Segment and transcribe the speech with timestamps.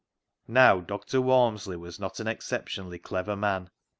[0.47, 1.21] "Now, Dr.
[1.21, 3.69] Walmsley was not an exception ally clever man.